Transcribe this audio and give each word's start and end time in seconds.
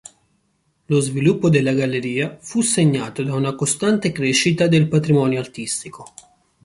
Lo 0.85 0.99
sviluppo 0.99 1.47
della 1.47 1.73
Galleria 1.73 2.35
fu 2.41 2.61
segnato 2.61 3.21
da 3.21 3.35
una 3.35 3.53
costante 3.53 4.11
crescita 4.11 4.65
del 4.67 4.87
patrimonio 4.87 5.39
artistico. 5.39 6.07